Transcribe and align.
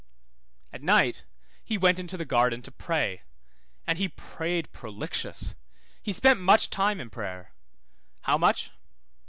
At 0.73 0.81
night 0.81 1.25
he 1.63 1.77
went 1.77 1.99
into 1.99 2.17
the 2.17 2.25
garden 2.25 2.63
to 2.63 2.71
pray, 2.71 3.21
and 3.85 3.99
he 3.99 4.09
prayed 4.09 4.71
prolixious, 4.71 5.53
he 6.01 6.11
spent 6.11 6.39
much 6.41 6.71
time 6.71 6.99
in 6.99 7.11
prayer, 7.11 7.53
how 8.21 8.39
much? 8.39 8.71